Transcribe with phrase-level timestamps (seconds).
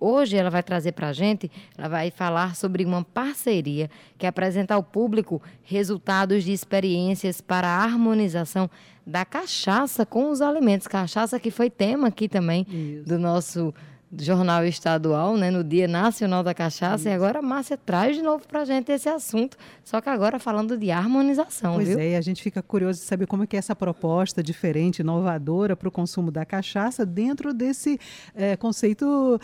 [0.00, 4.74] Hoje ela vai trazer para a gente, ela vai falar sobre uma parceria que apresenta
[4.74, 8.70] ao público resultados de experiências para a harmonização
[9.06, 10.86] da cachaça com os alimentos.
[10.86, 13.08] Cachaça que foi tema aqui também Isso.
[13.08, 13.74] do nosso
[14.18, 17.08] Jornal Estadual, né, no Dia Nacional da Cachaça, Isso.
[17.08, 20.38] e agora a Márcia traz de novo para a gente esse assunto, só que agora
[20.38, 21.98] falando de harmonização, pois viu?
[21.98, 24.98] é, e a gente fica curioso de saber como é que é essa proposta diferente,
[24.98, 27.98] inovadora para o consumo da cachaça dentro desse
[28.34, 29.40] é, conceito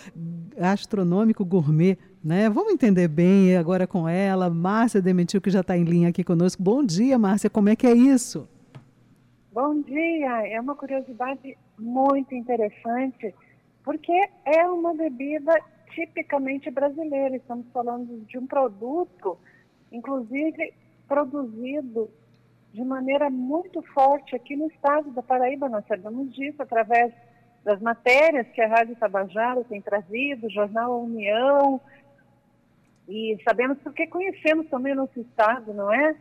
[0.56, 2.50] gastronômico gourmet, né?
[2.50, 6.60] Vamos entender bem agora com ela, Márcia Dementil, que já está em linha aqui conosco.
[6.60, 8.48] Bom dia, Márcia, como é que é isso?
[9.52, 13.32] Bom dia, é uma curiosidade muito interessante,
[13.86, 14.12] porque
[14.44, 15.54] é uma bebida
[15.94, 17.36] tipicamente brasileira.
[17.36, 19.38] Estamos falando de um produto,
[19.92, 20.74] inclusive
[21.06, 22.10] produzido
[22.74, 25.68] de maneira muito forte aqui no estado da Paraíba.
[25.68, 27.14] Nós sabemos disso através
[27.64, 31.80] das matérias que a Rádio Tabajara tem trazido, o Jornal União,
[33.08, 36.16] e sabemos porque conhecemos também o nosso estado, não é?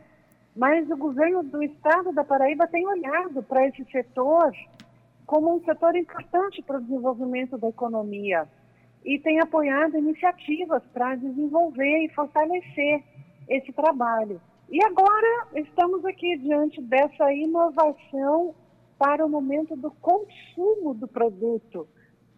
[0.54, 4.54] Mas o governo do estado da Paraíba tem olhado para esse setor
[5.26, 8.48] como um setor importante para o desenvolvimento da economia
[9.04, 13.02] e tem apoiado iniciativas para desenvolver e fortalecer
[13.48, 14.40] esse trabalho.
[14.68, 18.54] E agora estamos aqui diante dessa inovação
[18.98, 21.86] para o momento do consumo do produto.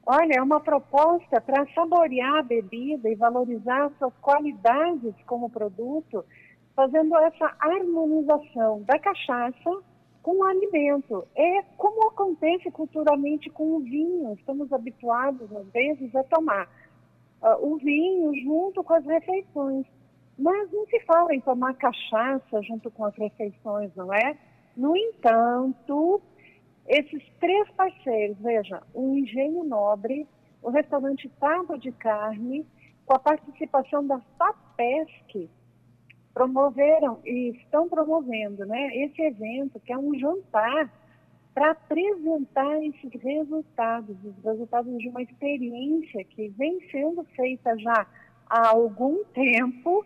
[0.05, 6.25] Olha, é uma proposta para saborear a bebida e valorizar suas qualidades como produto,
[6.75, 9.71] fazendo essa harmonização da cachaça
[10.29, 11.27] com o alimento.
[11.35, 14.35] É como acontece culturalmente com o vinho.
[14.35, 16.69] Estamos habituados, às vezes, a tomar
[17.41, 19.87] uh, o vinho junto com as refeições.
[20.39, 24.37] Mas não se fala em tomar cachaça junto com as refeições, não é?
[24.77, 26.21] No entanto,
[26.87, 30.27] esses três parceiros, veja, o Engenho Nobre,
[30.63, 32.67] o restaurante Tábua de Carne,
[33.07, 35.49] com a participação da FAPESC,
[36.33, 40.91] promoveram e estão promovendo né, esse evento, que é um jantar
[41.55, 48.07] para apresentar esses resultados, os resultados de uma experiência que vem sendo feita já
[48.49, 50.05] há algum tempo,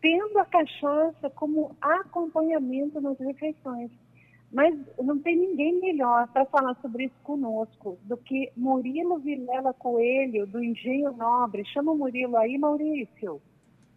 [0.00, 3.90] tendo a cachaça como acompanhamento nas refeições.
[4.50, 10.46] Mas não tem ninguém melhor para falar sobre isso conosco do que Murilo Vilela Coelho,
[10.46, 11.66] do Engenho Nobre.
[11.66, 13.42] Chama o Murilo aí, Maurício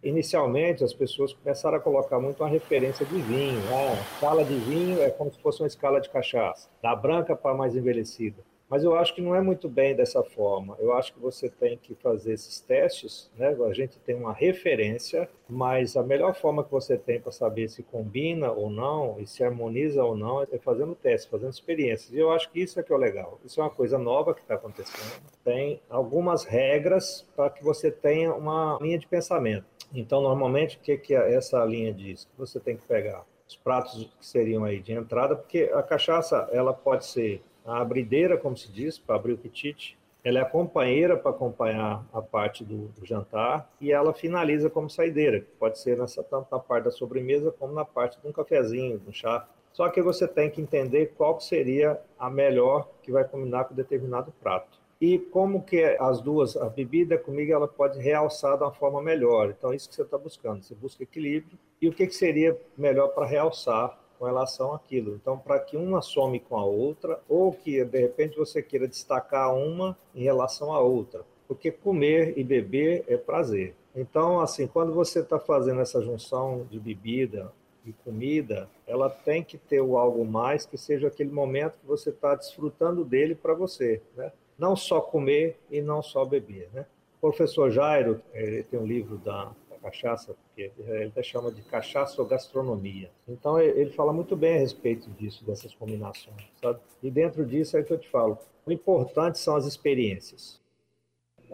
[0.02, 3.60] inicialmente as pessoas começaram a colocar muito uma referência de vinho.
[3.70, 7.54] Ah, escala de vinho é como se fosse uma escala de cachaça, da branca para
[7.54, 8.42] mais envelhecida.
[8.72, 10.74] Mas eu acho que não é muito bem dessa forma.
[10.78, 13.54] Eu acho que você tem que fazer esses testes, né?
[13.68, 17.82] A gente tem uma referência, mas a melhor forma que você tem para saber se
[17.82, 22.10] combina ou não e se harmoniza ou não é fazendo testes, fazendo experiências.
[22.14, 23.38] E eu acho que isso é que é o legal.
[23.44, 25.20] Isso é uma coisa nova que está acontecendo.
[25.44, 29.66] Tem algumas regras para que você tenha uma linha de pensamento.
[29.94, 32.28] Então, normalmente, o que, que essa linha diz?
[32.38, 36.72] Você tem que pegar os pratos que seriam aí de entrada, porque a cachaça ela
[36.72, 41.16] pode ser a abrideira, como se diz, para abrir o apetite, ela é a companheira
[41.16, 45.98] para acompanhar a parte do, do, jantar e ela finaliza como saideira, que pode ser
[45.98, 49.46] nessa, tanto na parte da sobremesa como na parte de um cafezinho, de um chá.
[49.72, 54.32] Só que você tem que entender qual seria a melhor que vai combinar com determinado
[54.40, 58.70] prato e como que as duas, a bebida a comida, ela pode realçar de uma
[58.70, 59.50] forma melhor.
[59.50, 60.62] Então, é isso que você está buscando.
[60.62, 61.58] Você busca equilíbrio.
[61.80, 65.16] E o que, que seria melhor para realçar com relação àquilo?
[65.16, 69.52] Então, para que uma some com a outra, ou que, de repente, você queira destacar
[69.52, 71.24] uma em relação à outra.
[71.48, 73.74] Porque comer e beber é prazer.
[73.96, 77.52] Então, assim, quando você está fazendo essa junção de bebida
[77.84, 82.10] e comida, ela tem que ter o algo mais que seja aquele momento que você
[82.10, 84.30] está desfrutando dele para você, né?
[84.58, 86.68] Não só comer e não só beber.
[86.72, 86.86] Né?
[87.16, 91.62] O professor Jairo ele tem um livro da, da cachaça, que ele até chama de
[91.62, 93.10] cachaça ou gastronomia.
[93.28, 96.42] Então ele fala muito bem a respeito disso, dessas combinações.
[96.60, 96.80] Sabe?
[97.02, 98.38] E dentro disso é que eu te falo.
[98.64, 100.60] O importante são as experiências.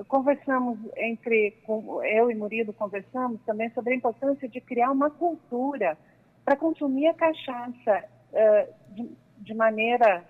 [0.06, 1.56] Conversamos entre,
[2.14, 5.98] eu e Murilo conversamos também sobre a importância de criar uma cultura
[6.44, 10.24] para consumir a cachaça uh, de, de maneira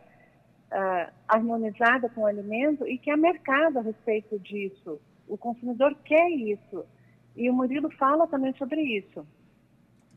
[0.72, 5.00] uh, harmonizada com o alimento e que há mercado a respeito disso.
[5.26, 6.84] O consumidor quer isso.
[7.36, 9.24] E o Murilo fala também sobre isso.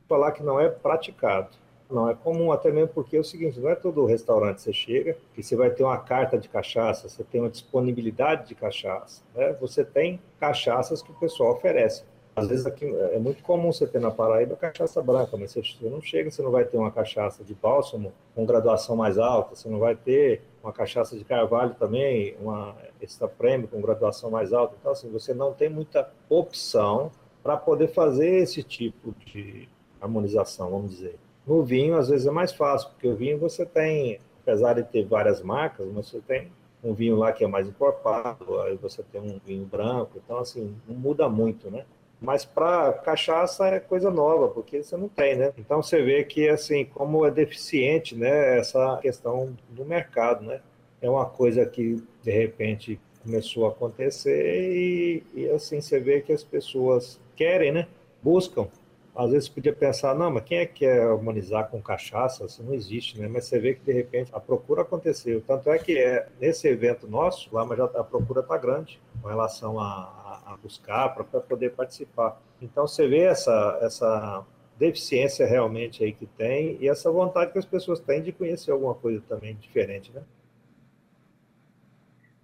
[0.07, 1.49] Falar que não é praticado.
[1.89, 4.73] Não é comum, até mesmo porque é o seguinte: não é todo restaurante que você
[4.73, 9.21] chega que você vai ter uma carta de cachaça, você tem uma disponibilidade de cachaça.
[9.35, 9.51] Né?
[9.59, 12.03] Você tem cachaças que o pessoal oferece.
[12.35, 16.01] Às vezes aqui é muito comum você ter na Paraíba cachaça branca, mas você não
[16.01, 19.79] chega, você não vai ter uma cachaça de bálsamo com graduação mais alta, você não
[19.79, 24.75] vai ter uma cachaça de carvalho também, uma extra prêmio com graduação mais alta.
[24.79, 27.11] Então, assim, você não tem muita opção
[27.43, 29.67] para poder fazer esse tipo de
[29.99, 31.19] harmonização, vamos dizer.
[31.45, 35.05] No vinho, às vezes é mais fácil, porque o vinho você tem, apesar de ter
[35.05, 36.51] várias marcas, mas você tem
[36.83, 40.75] um vinho lá que é mais encorpado, aí você tem um vinho branco, então, assim,
[40.87, 41.85] não muda muito, né?
[42.21, 45.51] Mas para cachaça é coisa nova, porque você não tem, né?
[45.57, 50.61] Então você vê que assim, como é deficiente, né, essa questão do mercado, né?
[51.01, 56.31] É uma coisa que de repente começou a acontecer e, e assim você vê que
[56.31, 57.87] as pessoas querem, né?
[58.21, 58.67] Buscam.
[59.15, 62.45] Às vezes podia pensar, não, mas quem é que quer harmonizar com cachaça?
[62.45, 63.27] Isso não existe, né?
[63.27, 65.41] Mas você vê que de repente a procura aconteceu.
[65.45, 69.27] Tanto é que é, nesse evento nosso, lá mas já a procura está grande com
[69.27, 72.41] relação a, a buscar para poder participar.
[72.61, 74.45] Então você vê essa, essa
[74.77, 78.95] deficiência realmente aí que tem e essa vontade que as pessoas têm de conhecer alguma
[78.95, 80.23] coisa também diferente, né?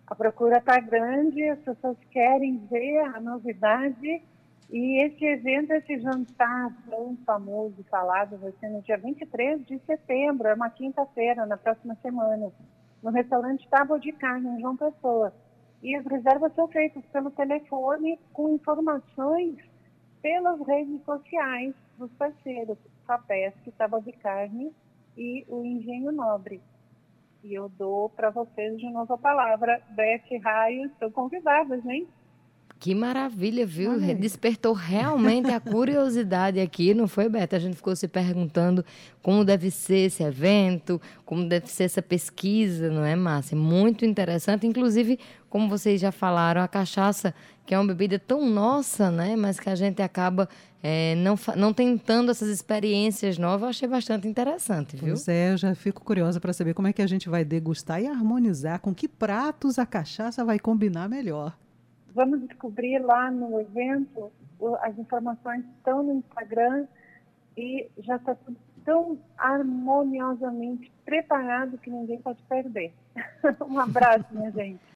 [0.05, 4.23] A procura está grande, as pessoas querem ver a novidade
[4.69, 10.47] e esse evento, esse jantar tão famoso falado, vai ser no dia 23 de setembro,
[10.47, 12.51] é uma quinta-feira, na próxima semana,
[13.01, 15.33] no restaurante Tábua de Carne, em João Pessoa.
[15.87, 19.55] E as reservas são feitas pelo telefone com informações
[20.21, 24.75] pelas redes sociais dos parceiros, Fapesc, Tábua de Carne
[25.17, 26.61] e o Engenho Nobre.
[27.41, 29.81] E eu dou para vocês de novo a palavra.
[29.91, 32.05] Beth Raio, estão convidadas, hein?
[32.79, 33.99] Que maravilha, viu?
[34.15, 37.55] Despertou realmente a curiosidade aqui, não foi, Beto?
[37.55, 38.85] A gente ficou se perguntando
[39.21, 43.57] como deve ser esse evento, como deve ser essa pesquisa, não é, Márcia?
[43.57, 44.67] Muito interessante.
[44.67, 45.19] Inclusive,
[45.49, 47.33] como vocês já falaram, a cachaça,
[47.65, 49.35] que é uma bebida tão nossa, né?
[49.35, 50.47] Mas que a gente acaba
[50.83, 55.15] é, não, não tentando essas experiências novas, eu achei bastante interessante, viu?
[55.15, 58.01] Pois é, eu já fico curiosa para saber como é que a gente vai degustar
[58.01, 61.57] e harmonizar, com que pratos a cachaça vai combinar melhor.
[62.17, 64.31] Vamos descobrir lá no evento,
[64.81, 66.87] as informações estão no Instagram
[67.55, 72.91] e já está tudo tão harmoniosamente preparado que ninguém pode perder.
[73.69, 74.81] um abraço, minha gente.